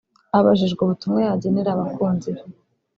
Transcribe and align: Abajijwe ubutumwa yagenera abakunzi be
Abajijwe 0.37 0.81
ubutumwa 0.83 1.19
yagenera 1.27 1.69
abakunzi 1.71 2.29
be 2.35 2.41